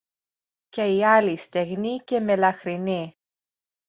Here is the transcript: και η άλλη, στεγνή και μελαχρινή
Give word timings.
και 0.69 0.95
η 0.95 1.03
άλλη, 1.03 1.37
στεγνή 1.37 1.97
και 1.97 2.19
μελαχρινή 2.19 3.17